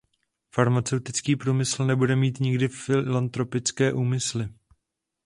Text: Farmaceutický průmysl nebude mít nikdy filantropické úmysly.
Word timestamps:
Farmaceutický 0.51 1.35
průmysl 1.35 1.85
nebude 1.85 2.15
mít 2.15 2.39
nikdy 2.39 2.67
filantropické 2.67 3.93
úmysly. 3.93 4.49